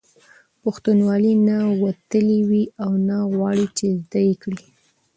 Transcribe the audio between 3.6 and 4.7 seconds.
چې زده یې کړي